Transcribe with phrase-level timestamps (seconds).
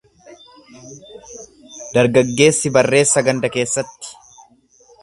[1.99, 4.17] Dargaggeessi barreessa ganda keessatti.